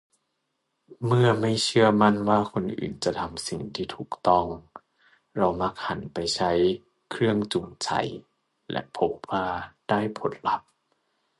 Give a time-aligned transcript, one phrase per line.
[1.05, 4.45] เมื่อไม่เชื่อมั่นว่าคนอื่นจะทำสิ่งที่ถูกต้อง
[5.37, 6.51] เรามักหันไปใช้
[7.11, 7.89] 'เครื่องจูงใจ'
[8.71, 9.45] และพบว่า
[9.89, 10.67] ได้ผลลัพธ์